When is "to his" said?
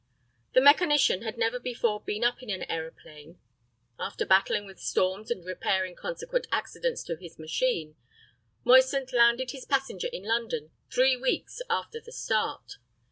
7.03-7.37